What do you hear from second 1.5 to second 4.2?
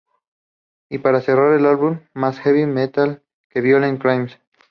el álbum; más heavy metal con Violent